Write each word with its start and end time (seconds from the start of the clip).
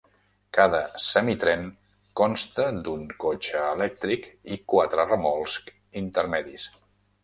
Cada 0.57 0.79
semitren 1.07 1.67
consta 2.23 2.67
d'un 2.89 3.05
cotxe 3.27 3.63
elèctric 3.77 4.29
i 4.57 4.61
quatre 4.77 5.09
remolcs 5.15 5.63
intermedis. 6.07 6.71